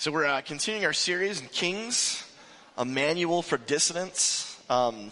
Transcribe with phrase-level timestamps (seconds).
[0.00, 2.22] So we're uh, continuing our series in Kings,
[2.76, 4.56] a manual for dissidents.
[4.70, 5.10] Um,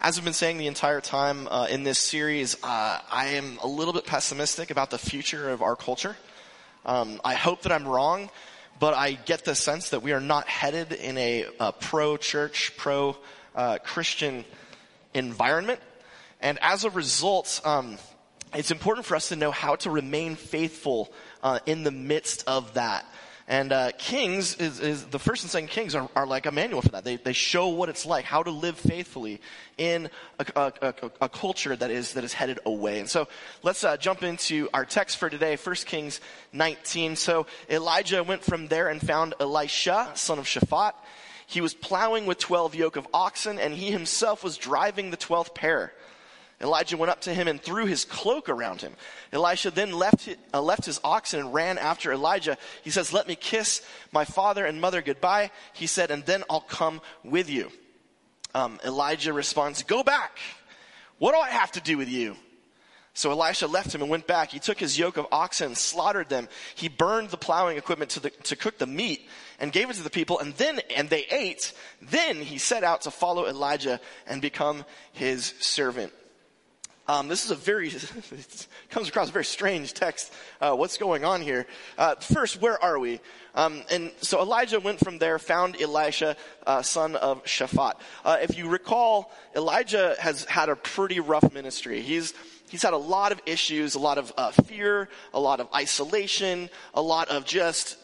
[0.00, 3.66] as I've been saying the entire time uh, in this series, uh, I am a
[3.66, 6.16] little bit pessimistic about the future of our culture.
[6.86, 8.30] Um, I hope that I'm wrong,
[8.80, 14.46] but I get the sense that we are not headed in a, a pro-church, pro-Christian
[15.12, 15.80] environment.
[16.40, 17.98] And as a result, um,
[18.54, 21.12] it's important for us to know how to remain faithful
[21.42, 23.04] uh, in the midst of that.
[23.50, 26.82] And uh, Kings is, is, the first and second Kings are, are, like a manual
[26.82, 27.02] for that.
[27.02, 29.40] They, they show what it's like, how to live faithfully
[29.78, 33.00] in a, a, a, a culture that is that is headed away.
[33.00, 33.26] And so
[33.62, 36.20] let's uh, jump into our text for today, 1 Kings
[36.52, 37.16] 19.
[37.16, 40.92] So Elijah went from there and found Elisha, son of Shaphat.
[41.46, 45.54] He was plowing with twelve yoke of oxen, and he himself was driving the twelfth
[45.54, 45.94] pair.
[46.60, 48.94] Elijah went up to him and threw his cloak around him.
[49.32, 52.58] Elisha then left uh, left his oxen and ran after Elijah.
[52.82, 55.52] He says, let me kiss my father and mother goodbye.
[55.72, 57.70] He said, and then I'll come with you.
[58.54, 60.38] Um, Elijah responds, go back.
[61.18, 62.36] What do I have to do with you?
[63.14, 64.50] So Elisha left him and went back.
[64.50, 66.48] He took his yoke of oxen, and slaughtered them.
[66.76, 69.28] He burned the plowing equipment to, the, to cook the meat
[69.58, 71.72] and gave it to the people and then, and they ate.
[72.00, 76.12] Then he set out to follow Elijah and become his servant.
[77.08, 77.90] Um, this is a very,
[78.90, 80.30] comes across a very strange text.
[80.60, 81.66] Uh, what's going on here?
[81.96, 83.20] Uh, first, where are we?
[83.54, 86.36] Um, and so Elijah went from there, found Elisha,
[86.66, 87.94] uh, son of Shaphat.
[88.26, 92.02] Uh, if you recall, Elijah has had a pretty rough ministry.
[92.02, 92.34] He's
[92.68, 96.68] he's had a lot of issues, a lot of uh, fear, a lot of isolation,
[96.92, 97.96] a lot of just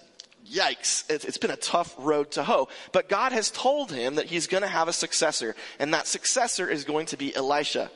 [0.51, 2.69] yikes, it's been a tough road to hoe.
[2.93, 6.69] But God has told him that he's going to have a successor, and that successor
[6.69, 7.91] is going to be Elisha.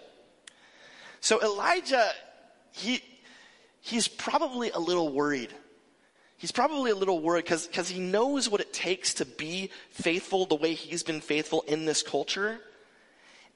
[1.21, 2.11] So Elijah,
[2.73, 3.03] he,
[3.81, 5.53] he's probably a little worried.
[6.37, 10.55] He's probably a little worried because he knows what it takes to be faithful the
[10.55, 12.61] way he's been faithful in this culture.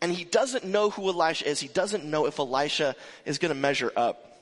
[0.01, 1.61] And he doesn't know who Elisha is.
[1.61, 4.33] He doesn't know if Elisha is going to measure up.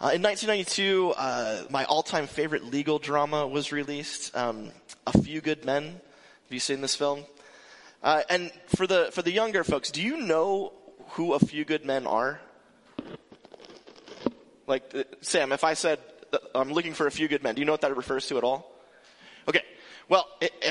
[0.00, 4.70] Uh, in 1992, uh, my all-time favorite legal drama was released, um,
[5.06, 5.84] A Few Good Men.
[5.84, 7.24] Have you seen this film?
[8.02, 10.72] Uh, and for the for the younger folks, do you know
[11.12, 12.40] who a few good men are?
[14.66, 15.98] Like, uh, Sam, if I said,
[16.32, 18.38] uh, I'm looking for a few good men, do you know what that refers to
[18.38, 18.70] at all?
[19.46, 19.62] Okay.
[20.08, 20.26] Well,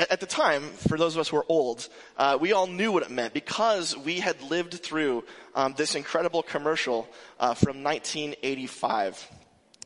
[0.10, 1.88] at the time, for those of us who are old,
[2.18, 5.24] uh, we all knew what it meant because we had lived through
[5.56, 7.08] um, this incredible commercial
[7.40, 9.32] uh, from 1985.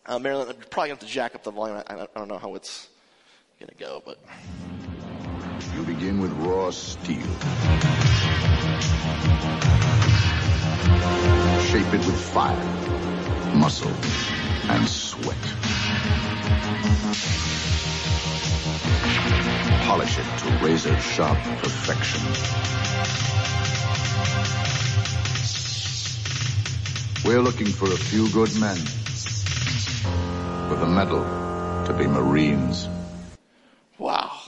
[0.06, 1.82] Uh, Marilyn, I'm probably going to have to jack up the volume.
[1.88, 2.90] I, I don't know how it's
[3.60, 4.20] going to go, but.
[5.76, 7.22] You begin with raw steel
[11.76, 12.56] shape it with fire,
[13.56, 13.92] muscle,
[14.70, 15.38] and sweat.
[19.86, 22.22] Polish it to razor sharp perfection.
[27.26, 28.78] We're looking for a few good men
[30.70, 31.24] with a mettle
[31.86, 32.88] to be Marines.
[33.98, 34.40] Wow.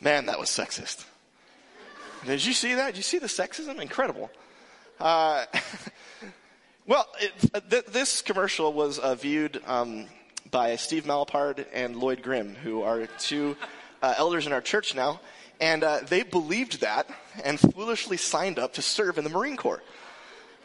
[0.00, 1.04] Man, that was sexist.
[2.24, 2.86] Did you see that?
[2.86, 3.80] Did you see the sexism?
[3.80, 4.30] Incredible.
[4.98, 5.44] Uh,
[6.86, 7.32] well, it,
[7.70, 10.06] th- this commercial was uh, viewed um,
[10.50, 13.56] by Steve Malapard and Lloyd Grimm, who are two
[14.02, 15.20] uh, elders in our church now,
[15.60, 17.08] and uh, they believed that
[17.44, 19.82] and foolishly signed up to serve in the Marine Corps.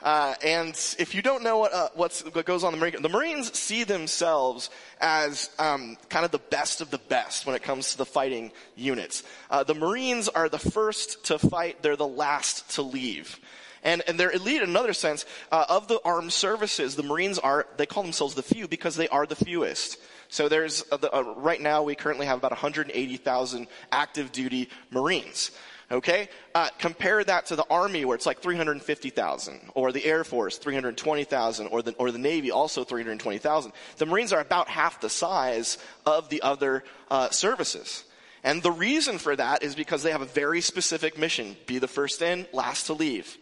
[0.01, 1.59] Uh, and if you don't know
[1.93, 1.93] what,
[2.33, 6.39] what goes on in the Marine, the Marines see themselves as um, kind of the
[6.39, 9.21] best of the best when it comes to the fighting units.
[9.67, 13.39] The Marines are the first to fight; they're the last to leave.
[13.83, 15.25] And, and they're elite in another sense.
[15.51, 19.07] Uh, of the armed services, the Marines are, they call themselves the few because they
[19.07, 19.97] are the fewest.
[20.29, 25.51] So there's, uh, the, uh, right now we currently have about 180,000 active duty Marines.
[25.91, 26.29] Okay?
[26.55, 31.67] Uh, compare that to the Army where it's like 350,000, or the Air Force, 320,000,
[31.67, 33.73] or the, or the Navy, also 320,000.
[33.97, 38.05] The Marines are about half the size of the other uh, services.
[38.43, 41.57] And the reason for that is because they have a very specific mission.
[41.65, 43.37] Be the first in, last to leave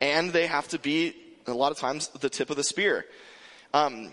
[0.00, 1.14] and they have to be
[1.46, 3.06] a lot of times the tip of the spear.
[3.72, 4.12] Um,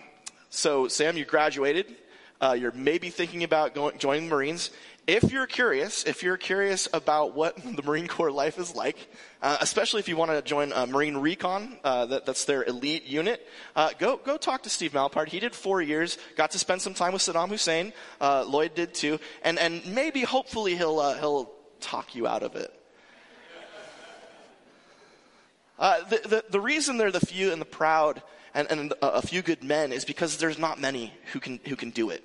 [0.50, 1.96] so, Sam, you graduated.
[2.42, 4.72] Uh, you're maybe thinking about going, joining the Marines.
[5.08, 8.98] If you're curious, if you're curious about what the Marine Corps life is like,
[9.42, 13.46] uh, especially if you want to join Marine Recon, uh, that, that's their elite unit,
[13.76, 15.28] uh, go go talk to Steve Malapard.
[15.28, 17.94] He did four years, got to spend some time with Saddam Hussein.
[18.20, 22.74] Uh, Lloyd did too, and and maybe hopefully he'll he'll talk you out of it.
[25.77, 28.22] Uh, the, the, the, reason they're the few and the proud
[28.54, 31.89] and, and a, few good men is because there's not many who can, who can
[31.89, 32.24] do it.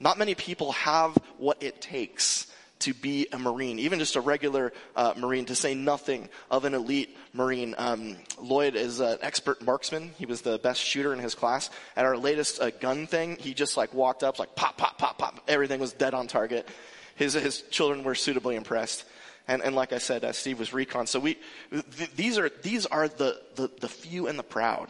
[0.00, 2.48] Not many people have what it takes
[2.80, 6.74] to be a Marine, even just a regular uh, Marine, to say nothing of an
[6.74, 7.76] elite Marine.
[7.78, 10.10] Um, Lloyd is an expert marksman.
[10.18, 11.70] He was the best shooter in his class.
[11.96, 15.18] At our latest uh, gun thing, he just like walked up, like pop, pop, pop,
[15.18, 15.40] pop.
[15.46, 16.68] Everything was dead on target.
[17.14, 19.04] His, his children were suitably impressed.
[19.48, 21.06] And, and like I said, uh, Steve was recon.
[21.06, 21.38] So we,
[21.70, 24.88] th- these are, these are the, the, the few and the proud.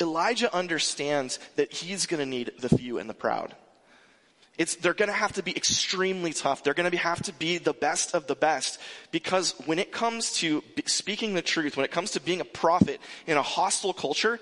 [0.00, 3.54] Elijah understands that he's going to need the few and the proud.
[4.58, 6.64] It's, they're going to have to be extremely tough.
[6.64, 10.32] They're going to have to be the best of the best because when it comes
[10.34, 14.40] to speaking the truth, when it comes to being a prophet in a hostile culture,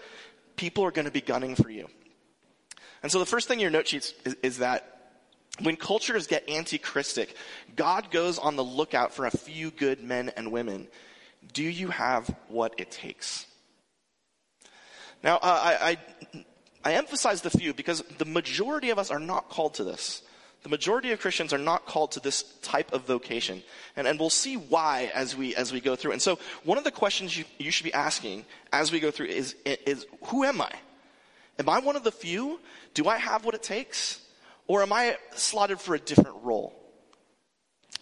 [0.57, 1.89] people are going to be gunning for you.
[3.03, 4.94] And so the first thing in your note sheets is, is that
[5.61, 7.37] when cultures get anti-Christic,
[7.77, 10.89] God goes on the lookout for a few good men and women.
[11.53, 13.47] Do you have what it takes?
[15.23, 15.99] Now, uh, I,
[16.35, 16.45] I,
[16.85, 20.23] I emphasize the few because the majority of us are not called to this.
[20.65, 23.63] The majority of Christians are not called to this type of vocation.
[23.97, 26.13] And, and we'll see why as we, as we go through.
[26.13, 29.27] And so one of the questions you, you should be asking as we go through
[29.27, 30.73] is, is, who am I?
[31.59, 32.61] Am I one of the few?
[32.95, 34.21] Do I have what it takes?
[34.67, 36.75] Or am I slotted for a different role?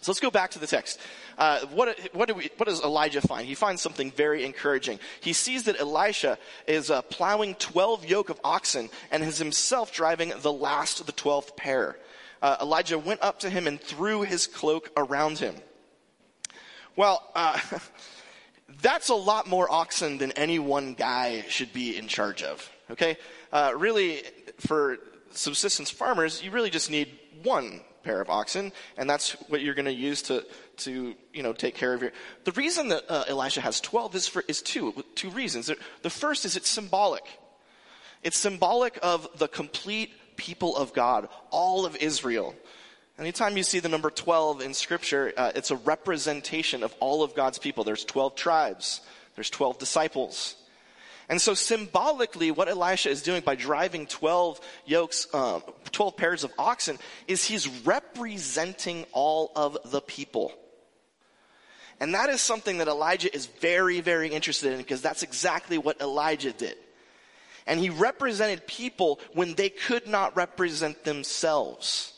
[0.01, 0.99] So let's go back to the text.
[1.37, 3.47] Uh, what, what, do we, what, does Elijah find?
[3.47, 4.99] He finds something very encouraging.
[5.21, 6.37] He sees that Elisha
[6.67, 11.13] is uh, plowing 12 yoke of oxen and is himself driving the last of the
[11.13, 11.97] 12th pair.
[12.41, 15.55] Uh, Elijah went up to him and threw his cloak around him.
[16.97, 17.57] Well, uh,
[18.81, 22.69] that's a lot more oxen than any one guy should be in charge of.
[22.91, 23.17] Okay?
[23.53, 24.23] Uh, really,
[24.59, 24.97] for
[25.37, 27.09] subsistence farmers, you really just need
[27.43, 30.45] one pair of oxen, and that's what you're going to use to,
[30.77, 32.11] to, you know, take care of your.
[32.43, 35.71] The reason that uh, Elisha has 12 is for, is two, two reasons.
[36.01, 37.23] The first is it's symbolic.
[38.21, 42.55] It's symbolic of the complete people of God, all of Israel.
[43.19, 47.35] Anytime you see the number 12 in scripture, uh, it's a representation of all of
[47.35, 47.83] God's people.
[47.83, 49.01] There's 12 tribes.
[49.35, 50.55] There's 12 disciples.
[51.29, 56.51] And so symbolically, what Elisha is doing by driving 12 yokes, um, 12 pairs of
[56.57, 60.53] oxen, is he's representing all of the people.
[61.99, 66.01] And that is something that Elijah is very, very interested in because that's exactly what
[66.01, 66.75] Elijah did.
[67.65, 72.12] And he represented people when they could not represent themselves.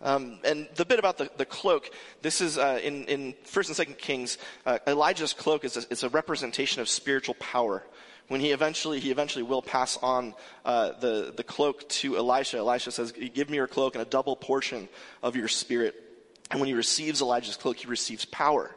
[0.00, 1.90] Um, and the bit about the, the cloak,
[2.22, 4.38] this is uh, in, in First and Second Kings.
[4.64, 7.82] Uh, Elijah's cloak is a, is a representation of spiritual power.
[8.28, 10.34] When he eventually he eventually will pass on
[10.64, 14.36] uh, the the cloak to Elisha, Elisha says, "Give me your cloak and a double
[14.36, 14.88] portion
[15.22, 15.94] of your spirit."
[16.50, 18.70] And when he receives Elijah's cloak, he receives power.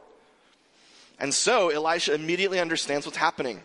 [1.20, 3.62] And so Elisha immediately understands what's happening.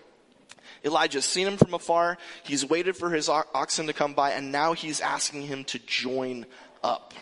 [0.84, 2.18] Elijah's seen him from afar.
[2.44, 6.46] He's waited for his oxen to come by, and now he's asking him to join
[6.82, 7.14] up.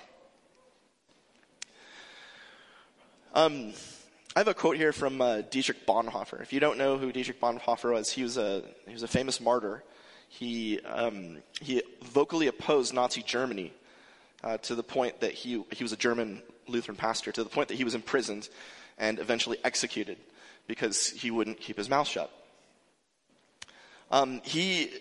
[3.37, 3.73] Um,
[4.37, 6.41] I have a quote here from uh, Dietrich Bonhoeffer.
[6.41, 9.41] If you don't know who Dietrich Bonhoeffer was, he was a he was a famous
[9.41, 9.83] martyr.
[10.29, 13.73] He um, he vocally opposed Nazi Germany
[14.45, 17.67] uh, to the point that he he was a German Lutheran pastor to the point
[17.69, 18.49] that he was imprisoned
[18.99, 20.17] and eventually executed
[20.69, 22.31] because he wouldn't keep his mouth shut.
[24.13, 24.93] Um, he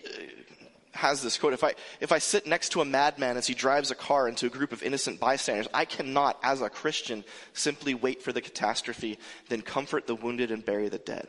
[0.93, 3.91] has this quote if I, if I sit next to a madman as he drives
[3.91, 8.21] a car into a group of innocent bystanders, I cannot, as a Christian, simply wait
[8.21, 11.27] for the catastrophe, then comfort the wounded and bury the dead.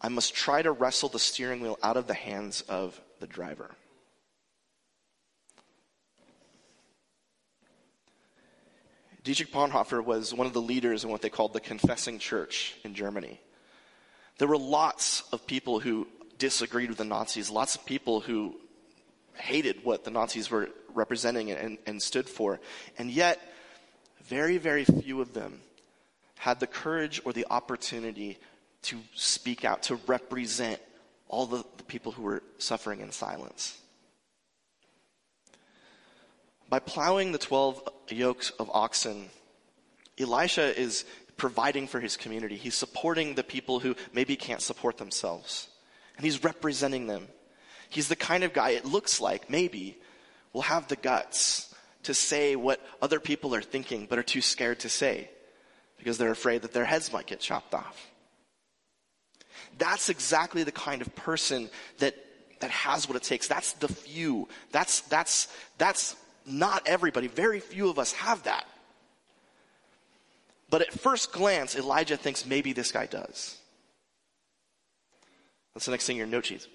[0.00, 3.70] I must try to wrestle the steering wheel out of the hands of the driver.
[9.22, 12.94] Dietrich Bonhoeffer was one of the leaders in what they called the Confessing Church in
[12.94, 13.40] Germany.
[14.36, 16.06] There were lots of people who
[16.44, 18.54] disagreed with the Nazis, lots of people who
[19.32, 22.60] hated what the Nazis were representing and, and stood for.
[22.98, 23.40] And yet,
[24.24, 25.60] very, very few of them
[26.36, 28.36] had the courage or the opportunity
[28.82, 30.78] to speak out, to represent
[31.28, 33.78] all the, the people who were suffering in silence.
[36.68, 39.30] By plowing the 12 yokes of oxen,
[40.20, 41.06] Elisha is
[41.38, 42.56] providing for his community.
[42.56, 45.68] He's supporting the people who maybe can't support themselves
[46.16, 47.28] and he's representing them.
[47.88, 49.96] He's the kind of guy it looks like maybe
[50.52, 54.80] will have the guts to say what other people are thinking but are too scared
[54.80, 55.30] to say
[55.98, 58.10] because they're afraid that their heads might get chopped off.
[59.78, 62.14] That's exactly the kind of person that
[62.60, 63.48] that has what it takes.
[63.48, 64.48] That's the few.
[64.70, 66.16] That's that's that's
[66.46, 67.26] not everybody.
[67.26, 68.64] Very few of us have that.
[70.70, 73.58] But at first glance, Elijah thinks maybe this guy does.
[75.74, 76.68] That's the next thing in your note sheets.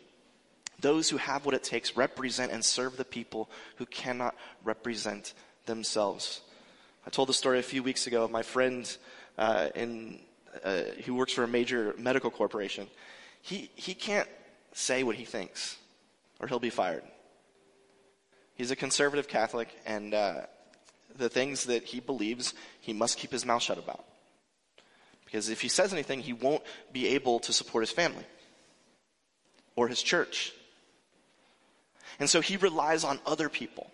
[0.81, 5.33] Those who have what it takes represent and serve the people who cannot represent
[5.65, 6.41] themselves.
[7.05, 8.97] I told the story a few weeks ago of my friend
[9.37, 10.19] uh, in,
[10.63, 12.87] uh, who works for a major medical corporation.
[13.41, 14.27] He, he can't
[14.73, 15.77] say what he thinks,
[16.39, 17.03] or he'll be fired.
[18.55, 20.41] He's a conservative Catholic, and uh,
[21.17, 24.03] the things that he believes, he must keep his mouth shut about.
[25.23, 28.25] Because if he says anything, he won't be able to support his family
[29.79, 30.51] or his church.
[32.19, 33.89] And so he relies on other people,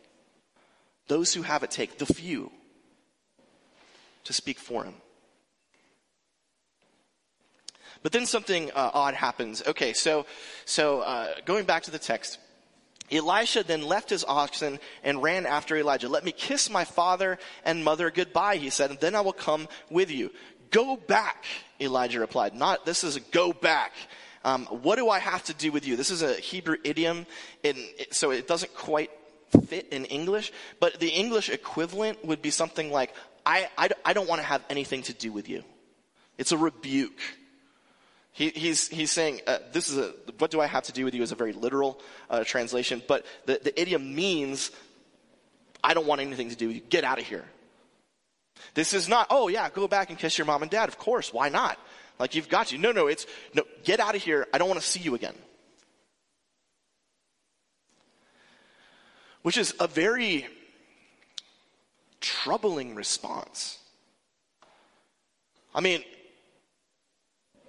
[1.07, 2.51] those who have it take, the few,
[4.23, 4.95] to speak for him.
[8.01, 9.61] But then something uh, odd happens.
[9.67, 10.25] Okay, so
[10.65, 12.39] so uh, going back to the text,
[13.11, 16.09] Elisha then left his oxen and ran after Elijah.
[16.09, 19.67] Let me kiss my father and mother goodbye, he said, and then I will come
[19.91, 20.31] with you.
[20.71, 21.45] Go back,
[21.79, 22.55] Elijah replied.
[22.55, 23.93] Not this is a go back.
[24.45, 25.95] Um, what do I have to do with you?
[25.95, 27.25] This is a Hebrew idiom,
[27.63, 27.75] in,
[28.11, 29.09] so it doesn't quite
[29.67, 33.11] fit in English, but the English equivalent would be something like,
[33.43, 35.63] I, I, I don't want to have anything to do with you.
[36.37, 37.19] It's a rebuke.
[38.33, 41.15] He, he's, he's saying, uh, this is a, what do I have to do with
[41.15, 41.99] you is a very literal
[42.29, 44.69] uh, translation, but the, the idiom means,
[45.83, 46.81] I don't want anything to do with you.
[46.83, 47.45] Get out of here.
[48.75, 50.87] This is not, oh yeah, go back and kiss your mom and dad.
[50.87, 51.79] Of course, why not?
[52.19, 52.77] Like you've got to.
[52.77, 54.47] No, no, it's, no, get out of here.
[54.53, 55.35] I don't want to see you again.
[59.41, 60.47] Which is a very
[62.19, 63.77] troubling response.
[65.73, 66.03] I mean,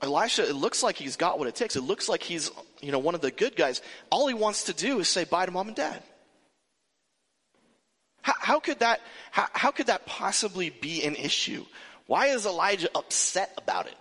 [0.00, 1.76] Elisha, it looks like he's got what it takes.
[1.76, 2.50] It looks like he's,
[2.80, 3.82] you know, one of the good guys.
[4.10, 6.02] All he wants to do is say bye to mom and dad.
[8.22, 9.00] How, how could that,
[9.30, 11.64] how, how could that possibly be an issue?
[12.06, 13.96] Why is Elijah upset about it?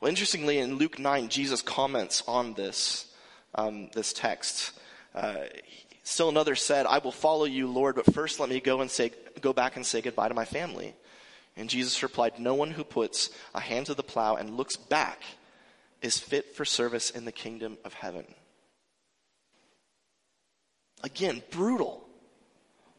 [0.00, 3.12] Well, interestingly, in Luke 9, Jesus comments on this,
[3.56, 4.72] um, this text.
[5.12, 5.46] Uh,
[6.04, 9.10] still another said, I will follow you, Lord, but first let me go and say,
[9.40, 10.94] go back and say goodbye to my family.
[11.56, 15.22] And Jesus replied, No one who puts a hand to the plow and looks back
[16.00, 18.24] is fit for service in the kingdom of heaven.
[21.02, 22.08] Again, brutal.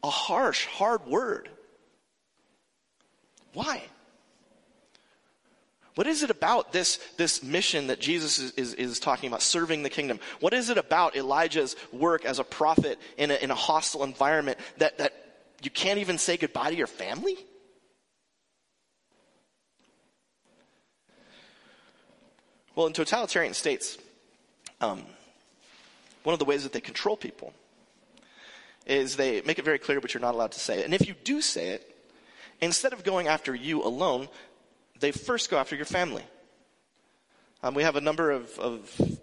[0.02, 1.48] A harsh, hard word.
[3.54, 3.82] Why?
[5.96, 9.82] What is it about this, this mission that Jesus is, is, is, talking about, serving
[9.82, 10.20] the kingdom?
[10.38, 14.58] What is it about Elijah's work as a prophet in a, in a hostile environment
[14.78, 15.12] that, that
[15.62, 17.36] you can't even say goodbye to your family?
[22.76, 23.98] Well, in totalitarian states,
[24.80, 25.02] um,
[26.22, 27.52] one of the ways that they control people
[28.86, 30.84] is they make it very clear what you're not allowed to say.
[30.84, 31.96] And if you do say it,
[32.60, 34.28] instead of going after you alone,
[35.00, 36.24] they first go after your family.
[37.62, 39.18] Um, we have a number of, of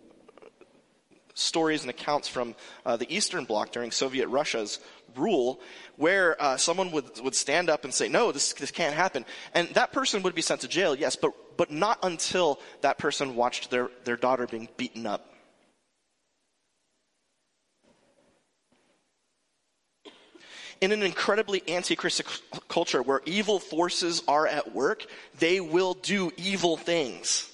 [1.33, 2.55] stories and accounts from
[2.85, 4.79] uh, the Eastern Bloc during Soviet Russia's
[5.15, 5.59] rule
[5.95, 9.25] where uh, someone would, would stand up and say, no, this, this can't happen.
[9.53, 13.35] And that person would be sent to jail, yes, but, but not until that person
[13.35, 15.33] watched their, their daughter being beaten up.
[20.81, 22.25] In an incredibly anti-Christian
[22.67, 25.05] culture where evil forces are at work,
[25.39, 27.51] they will do evil things.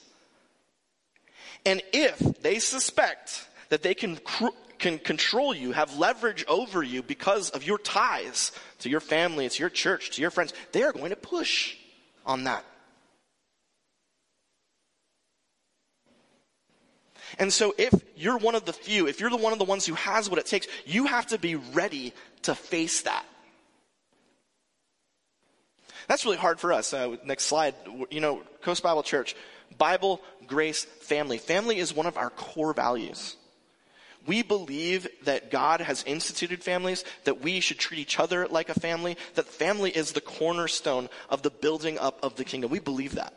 [1.66, 4.20] And if they suspect that they can,
[4.78, 9.60] can control you, have leverage over you because of your ties to your family, to
[9.60, 11.78] your church, to your friends, they are going to push
[12.26, 12.66] on that.
[17.40, 19.86] And so if you're one of the few, if you're the one of the ones
[19.86, 22.14] who has what it takes, you have to be ready
[22.44, 23.26] to face that.
[26.08, 26.94] That's really hard for us.
[26.94, 27.76] Uh, next slide.
[28.12, 29.36] You know, Coast Bible Church,
[29.78, 31.38] Bible, grace, family.
[31.38, 33.36] Family is one of our core values.
[34.26, 38.80] We believe that God has instituted families, that we should treat each other like a
[38.80, 42.72] family, that family is the cornerstone of the building up of the kingdom.
[42.72, 43.34] We believe that.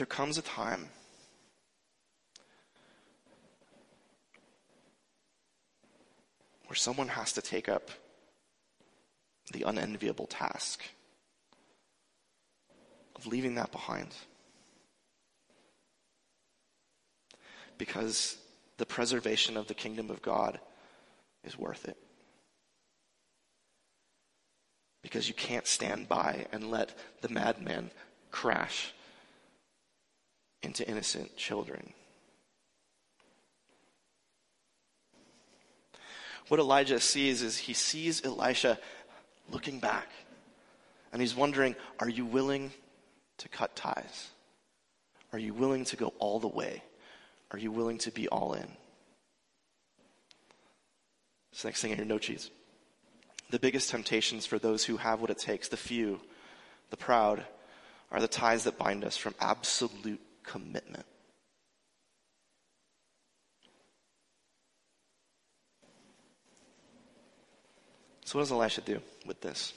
[0.00, 0.88] There comes a time
[6.66, 7.90] where someone has to take up
[9.52, 10.82] the unenviable task
[13.14, 14.08] of leaving that behind.
[17.76, 18.38] Because
[18.78, 20.60] the preservation of the kingdom of God
[21.44, 21.98] is worth it.
[25.02, 27.90] Because you can't stand by and let the madman
[28.30, 28.94] crash
[30.62, 31.92] into innocent children.
[36.48, 38.78] What Elijah sees is he sees Elisha
[39.50, 40.08] looking back.
[41.12, 42.72] And he's wondering, are you willing
[43.38, 44.30] to cut ties?
[45.32, 46.82] Are you willing to go all the way?
[47.52, 48.66] Are you willing to be all in?
[51.52, 52.50] This next thing in your note sheets.
[53.50, 56.20] The biggest temptations for those who have what it takes, the few,
[56.90, 57.44] the proud,
[58.12, 61.06] are the ties that bind us from absolute commitment.
[68.24, 69.72] So, what does Elisha do with this?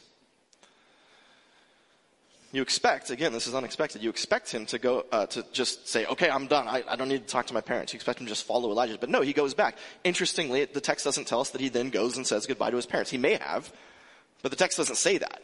[2.51, 6.05] You expect, again, this is unexpected, you expect him to go, uh, to just say,
[6.05, 6.67] okay, I'm done.
[6.67, 7.93] I, I, don't need to talk to my parents.
[7.93, 8.97] You expect him to just follow Elijah.
[8.99, 9.75] But no, he goes back.
[10.03, 12.85] Interestingly, the text doesn't tell us that he then goes and says goodbye to his
[12.85, 13.09] parents.
[13.09, 13.73] He may have,
[14.43, 15.41] but the text doesn't say that.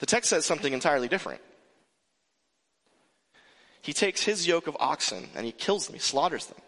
[0.00, 1.40] The text says something entirely different.
[3.82, 6.58] He takes his yoke of oxen and he kills them, he slaughters them.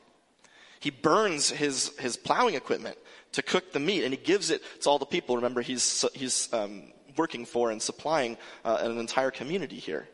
[0.81, 2.97] He burns his, his plowing equipment
[3.33, 5.37] to cook the meat and he gives it to all the people.
[5.37, 6.85] Remember, he's, he's um,
[7.17, 10.09] working for and supplying uh, an entire community here.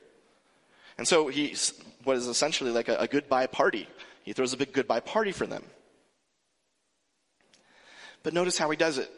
[0.98, 1.72] And so he's
[2.04, 3.88] what is essentially like a, a goodbye party.
[4.22, 5.64] He throws a big goodbye party for them.
[8.22, 9.10] But notice how he does it.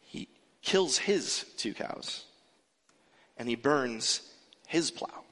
[0.00, 0.28] He
[0.62, 2.24] kills his two cows
[3.38, 4.20] and he burns
[4.70, 5.24] his plow.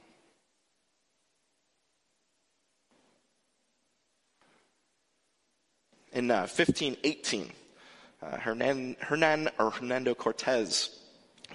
[6.11, 7.49] In uh, 1518,
[8.21, 10.99] uh, Hernan, Hernan or Hernando Cortez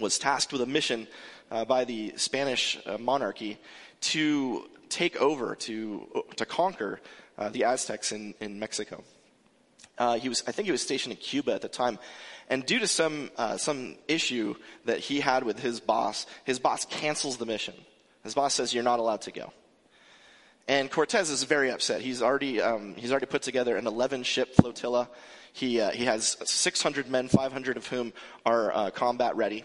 [0.00, 1.06] was tasked with a mission
[1.50, 3.58] uh, by the Spanish uh, monarchy
[4.00, 7.02] to take over, to, to conquer
[7.36, 9.04] uh, the Aztecs in, in Mexico.
[9.96, 11.98] Uh, he was, I think he was stationed in Cuba at the time.
[12.50, 16.84] And due to some, uh, some issue that he had with his boss, his boss
[16.84, 17.74] cancels the mission.
[18.22, 19.52] His boss says, you're not allowed to go.
[20.66, 22.00] And Cortez is very upset.
[22.00, 25.08] He's already, um, he's already put together an 11 ship flotilla.
[25.52, 28.12] He, uh, he has 600 men, 500 of whom
[28.46, 29.64] are uh, combat ready.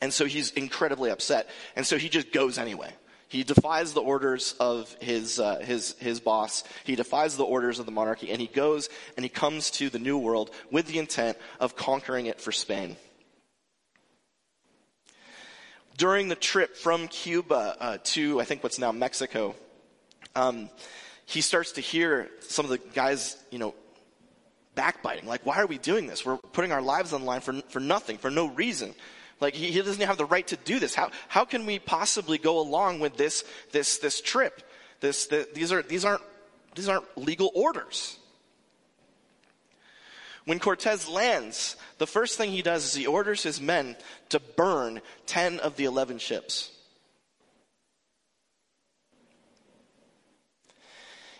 [0.00, 1.48] And so he's incredibly upset.
[1.74, 2.92] And so he just goes anyway.
[3.28, 6.62] He defies the orders of his, uh, his, his boss.
[6.84, 9.98] He defies the orders of the monarchy and he goes and he comes to the
[9.98, 12.96] new world with the intent of conquering it for Spain.
[15.96, 19.56] During the trip from Cuba uh, to, I think what's now Mexico,
[20.36, 20.68] um,
[21.24, 23.74] he starts to hear some of the guys, you know,
[24.76, 25.26] backbiting.
[25.26, 26.24] Like, why are we doing this?
[26.24, 28.94] We're putting our lives on the line for, for nothing, for no reason.
[29.40, 30.94] Like, he, he doesn't have the right to do this.
[30.94, 34.62] How, how can we possibly go along with this, this, this trip?
[35.00, 36.22] This, the, these are, these aren't,
[36.74, 38.18] these aren't legal orders.
[40.46, 43.96] When Cortez lands, the first thing he does is he orders his men
[44.28, 46.70] to burn 10 of the 11 ships.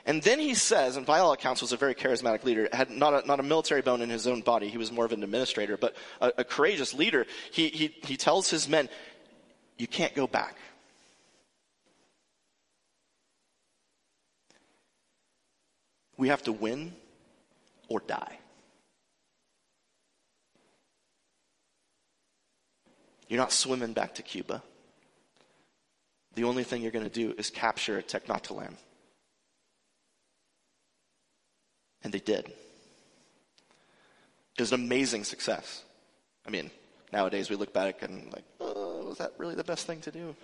[0.06, 3.24] And then he says, and by all accounts was a very charismatic leader, had not
[3.24, 4.68] a, not a military bone in his own body.
[4.68, 7.26] He was more of an administrator, but a, a courageous leader.
[7.50, 8.88] He, he, he tells his men,
[9.76, 10.56] you can't go back.
[16.16, 16.94] We have to win
[17.88, 18.38] or die.
[23.28, 24.62] You're not swimming back to Cuba.
[26.36, 28.74] The only thing you're going to do is capture Tenochtitlan.
[32.02, 32.46] And they did.
[34.56, 35.84] It was an amazing success.
[36.46, 36.70] I mean,
[37.12, 40.34] nowadays we look back and like, oh, was that really the best thing to do?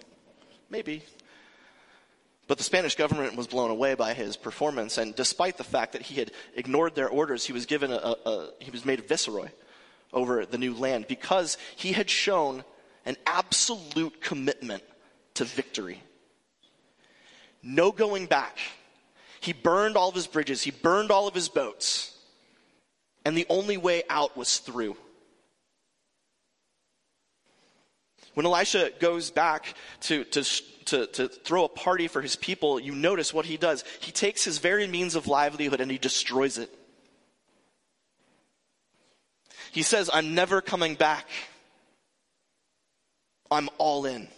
[0.69, 1.03] Maybe.
[2.49, 6.03] But the Spanish government was blown away by his performance, and despite the fact that
[6.03, 9.49] he had ignored their orders, he was given a, a, he was made a viceroy
[10.13, 12.65] over the new land because he had shown
[13.07, 14.83] an absolute commitment
[15.35, 16.03] to victory.
[17.63, 18.59] No going back.
[19.43, 22.17] He burned all of his bridges, he burned all of his boats,
[23.25, 24.97] and the only way out was through.
[28.35, 30.45] When Elisha goes back to, to,
[30.85, 33.85] to, to, throw a party for his people, you notice what he does.
[34.01, 36.71] He takes his very means of livelihood and he destroys it.
[39.73, 41.29] He says, I'm never coming back.
[43.51, 44.29] I'm all in.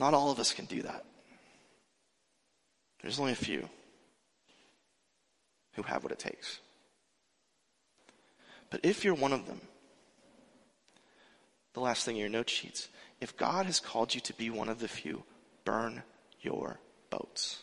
[0.00, 1.04] Not all of us can do that.
[3.02, 3.68] There's only a few
[5.74, 6.58] who have what it takes.
[8.70, 9.60] But if you're one of them,
[11.74, 12.88] the last thing in your note sheets,
[13.20, 15.22] if God has called you to be one of the few,
[15.66, 16.02] burn
[16.40, 17.58] your boats.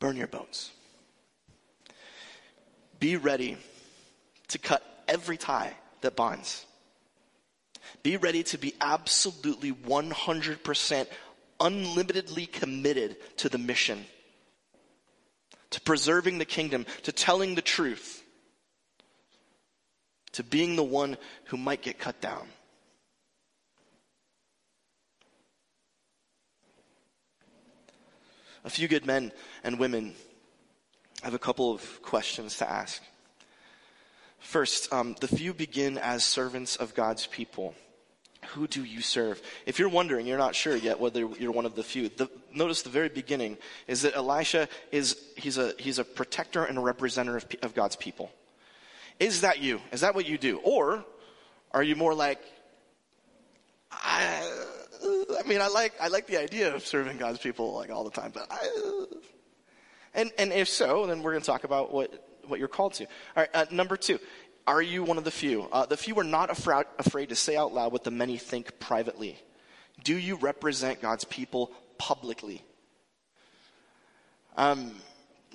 [0.00, 0.70] Burn your boats.
[2.98, 3.56] Be ready
[4.48, 6.66] to cut every tie that binds.
[8.02, 11.06] Be ready to be absolutely 100%
[11.60, 14.06] unlimitedly committed to the mission,
[15.70, 18.22] to preserving the kingdom, to telling the truth,
[20.32, 22.48] to being the one who might get cut down.
[28.64, 29.32] A few good men
[29.64, 30.14] and women
[31.22, 33.02] have a couple of questions to ask.
[34.40, 37.74] First, um, the few begin as servants of God's people.
[38.54, 39.40] Who do you serve?
[39.66, 42.08] If you're wondering, you're not sure yet whether you're one of the few.
[42.08, 46.78] The, notice the very beginning is that Elisha is he's a he's a protector and
[46.78, 48.32] a representative of, of God's people.
[49.20, 49.80] Is that you?
[49.92, 51.04] Is that what you do, or
[51.72, 52.40] are you more like
[53.92, 54.42] I?
[55.38, 58.10] I mean, I like I like the idea of serving God's people like all the
[58.10, 59.04] time, but I,
[60.14, 63.04] and and if so, then we're going to talk about what what you're called to.
[63.04, 64.18] All right, uh, number two,
[64.66, 65.68] are you one of the few?
[65.72, 68.78] Uh, the few are not afraid, afraid to say out loud what the many think
[68.78, 69.38] privately.
[70.04, 72.62] Do you represent God's people publicly?
[74.56, 74.92] Um,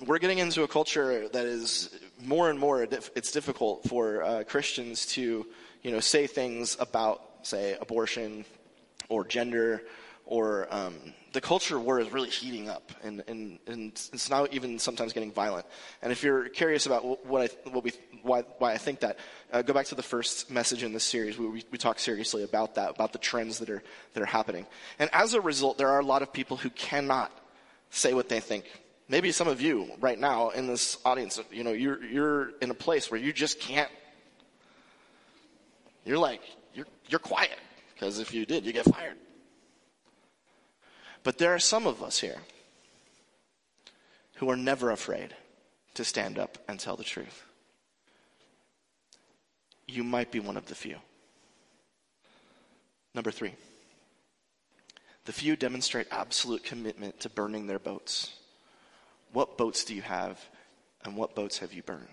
[0.04, 1.90] we're getting into a culture that is
[2.22, 5.46] more and more it's difficult for uh, Christians to
[5.82, 8.44] you know say things about say abortion
[9.08, 9.82] or gender
[10.26, 10.94] or um,
[11.32, 15.30] the culture war is really heating up, and, and, and it's now even sometimes getting
[15.30, 15.64] violent.
[16.02, 19.18] And if you're curious about what I, what we, why, why I think that,
[19.52, 21.38] uh, go back to the first message in this series.
[21.38, 23.82] We, we, we talk seriously about that, about the trends that are,
[24.14, 24.66] that are happening.
[24.98, 27.30] And as a result, there are a lot of people who cannot
[27.90, 28.64] say what they think.
[29.08, 32.74] Maybe some of you right now in this audience, you know, you're, you're in a
[32.74, 33.90] place where you just can't.
[36.04, 36.40] You're like,
[36.74, 37.58] you're, you're quiet,
[37.94, 39.16] because if you did, you get fired.
[41.26, 42.38] But there are some of us here
[44.36, 45.34] who are never afraid
[45.94, 47.44] to stand up and tell the truth.
[49.88, 50.98] You might be one of the few.
[53.12, 53.54] Number three,
[55.24, 58.30] the few demonstrate absolute commitment to burning their boats.
[59.32, 60.40] What boats do you have,
[61.04, 62.06] and what boats have you burned?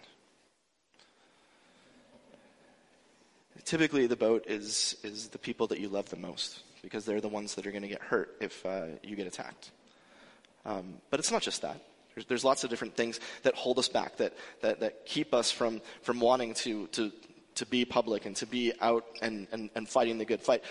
[3.64, 7.30] Typically, the boat is, is the people that you love the most because they're the
[7.30, 9.72] ones that are going to get hurt if uh, you get attacked.
[10.66, 11.82] Um, but it's not just that.
[12.14, 15.50] There's, there's, lots of different things that hold us back, that, that, that keep us
[15.50, 17.12] from, from wanting to, to,
[17.56, 20.64] to be public and to be out and, and, and fighting the good fight.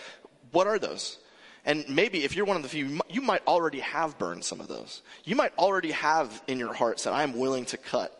[0.53, 1.19] What are those?
[1.65, 4.69] And maybe if you're one of the few, you might already have burned some of
[4.69, 5.03] those.
[5.25, 8.17] You might already have in your heart said, I'm willing to cut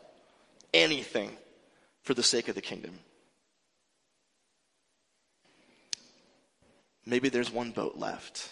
[0.75, 1.31] anything
[2.03, 2.99] for the sake of the kingdom.
[7.05, 8.51] Maybe there's one boat left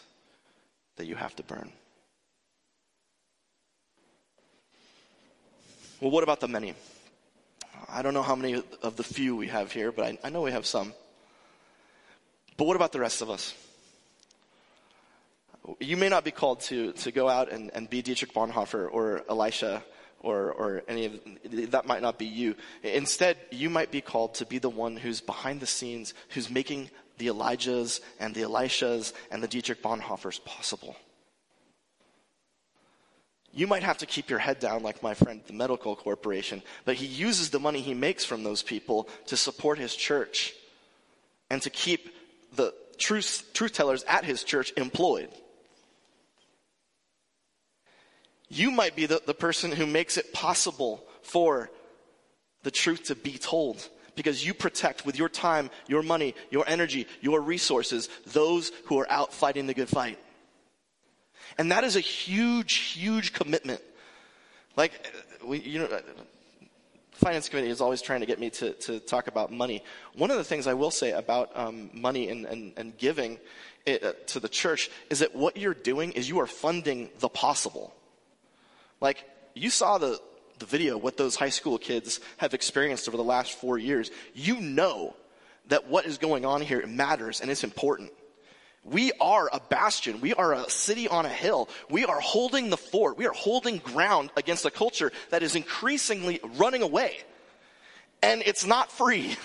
[0.97, 1.71] that you have to burn.
[6.01, 6.75] Well, what about the many?
[7.89, 10.43] I don't know how many of the few we have here, but I, I know
[10.43, 10.95] we have some.
[12.57, 13.55] But what about the rest of us?
[15.79, 19.25] You may not be called to, to go out and, and be Dietrich Bonhoeffer or
[19.29, 19.83] Elisha
[20.21, 21.21] or, or any of
[21.71, 22.55] that might not be you.
[22.83, 26.91] Instead, you might be called to be the one who's behind the scenes, who's making
[27.21, 30.97] the Elijahs and the Elishas and the Dietrich Bonhoeffers possible.
[33.53, 36.97] You might have to keep your head down like my friend, the medical corporation, but
[36.97, 40.55] he uses the money he makes from those people to support his church
[41.51, 42.15] and to keep
[42.55, 45.29] the truth, truth tellers at his church employed.
[48.49, 51.71] You might be the, the person who makes it possible for
[52.63, 57.07] the truth to be told because you protect with your time, your money, your energy,
[57.21, 60.19] your resources those who are out fighting the good fight.
[61.59, 63.81] And that is a huge, huge commitment.
[64.77, 65.13] Like,
[65.45, 66.01] we, you know,
[67.13, 69.85] finance committee is always trying to get me to, to talk about money.
[70.15, 73.39] One of the things I will say about um, money and, and, and giving
[73.85, 77.29] it, uh, to the church is that what you're doing is you are funding the
[77.29, 77.93] possible.
[79.01, 80.19] Like, you saw the,
[80.61, 84.61] the video, what those high school kids have experienced over the last four years, you
[84.61, 85.17] know
[85.69, 88.13] that what is going on here matters and it's important.
[88.85, 90.21] We are a bastion.
[90.21, 91.69] We are a city on a hill.
[91.91, 93.19] We are holding the fort.
[93.19, 97.19] We are holding ground against a culture that is increasingly running away.
[98.23, 99.37] And it's not free.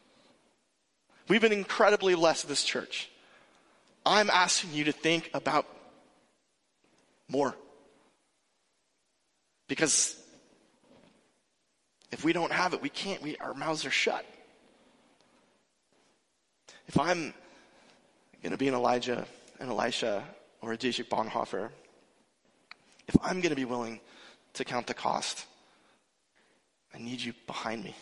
[1.28, 3.08] We've been incredibly blessed this church.
[4.04, 5.66] I'm asking you to think about
[7.28, 7.54] more.
[9.68, 10.19] Because
[12.12, 14.24] if we don't have it, we can't, we, our mouths are shut.
[16.88, 17.32] If I'm
[18.42, 19.26] going to be an Elijah,
[19.60, 20.24] an Elisha,
[20.60, 21.70] or a Dietrich Bonhoeffer,
[23.06, 24.00] if I'm going to be willing
[24.54, 25.46] to count the cost,
[26.94, 27.94] I need you behind me.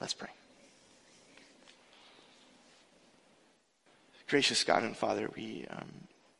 [0.00, 0.30] Let's pray.
[4.26, 5.90] Gracious God and Father, we, um,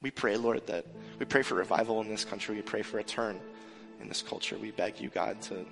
[0.03, 0.85] we pray, Lord, that
[1.19, 2.57] we pray for revival in this country.
[2.57, 3.41] We pray for a turn
[4.01, 4.59] in this culture.
[4.59, 5.65] We beg you, God, to,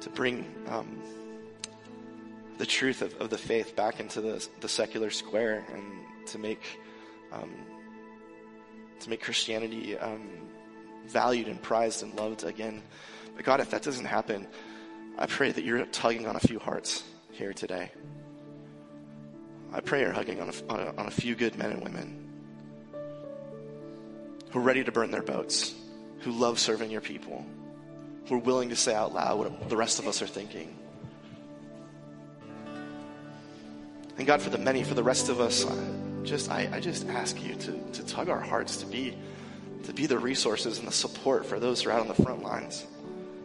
[0.00, 1.02] to bring um,
[2.58, 5.82] the truth of, of the faith back into the, the secular square and
[6.28, 6.62] to make,
[7.32, 7.52] um,
[9.00, 10.28] to make Christianity um,
[11.08, 12.82] valued and prized and loved again.
[13.34, 14.46] But God, if that doesn't happen,
[15.18, 17.02] I pray that you're tugging on a few hearts
[17.32, 17.90] here today.
[19.72, 22.27] I pray you're hugging on a, on a, on a few good men and women
[24.50, 25.74] who are ready to burn their boats,
[26.20, 27.44] who love serving your people,
[28.28, 30.76] who are willing to say out loud what the rest of us are thinking.
[34.16, 35.64] And God, for the many, for the rest of us,
[36.24, 39.16] just I, I just ask you to, to tug our hearts to be
[39.84, 42.42] to be the resources and the support for those who are out on the front
[42.42, 42.84] lines,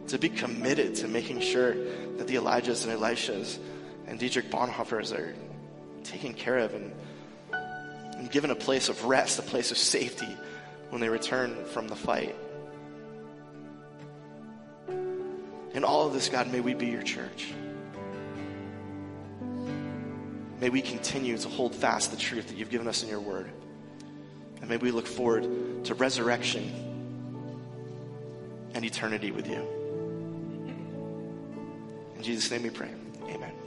[0.08, 1.72] to be committed to making sure
[2.16, 3.58] that the Elijahs and Elishas
[4.06, 5.34] and Dietrich Bonhoeffers are
[6.02, 6.92] taken care of and,
[8.18, 10.36] and given a place of rest, a place of safety
[10.94, 12.36] when they return from the fight.
[15.74, 17.52] In all of this, God, may we be your church.
[20.60, 23.50] May we continue to hold fast the truth that you've given us in your word.
[24.60, 26.62] And may we look forward to resurrection
[28.74, 29.66] and eternity with you.
[32.14, 32.90] In Jesus' name we pray.
[33.24, 33.54] Amen.